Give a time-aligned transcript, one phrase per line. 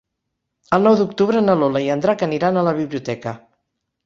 [0.77, 3.37] El nou d'octubre na Lola i en Drac aniran a la biblioteca.